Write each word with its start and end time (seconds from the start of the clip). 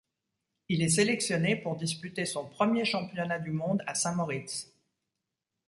Il 0.67 0.81
est 0.81 0.89
sélectionné 0.89 1.55
pour 1.55 1.75
disputer 1.75 2.25
son 2.25 2.49
premierChampionnat 2.49 3.37
du 3.37 3.51
monde 3.51 3.83
à 3.85 3.93
Saint-Moritz. 3.93 4.73